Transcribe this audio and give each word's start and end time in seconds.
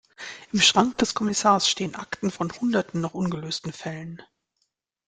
Im 0.51 0.59
Schrank 0.61 0.97
des 0.97 1.13
Kommissars 1.13 1.69
stehen 1.69 1.93
Akten 1.93 2.31
von 2.31 2.51
hunderten 2.51 3.01
noch 3.01 3.13
ungelösten 3.13 3.71
Fällen. 3.71 4.19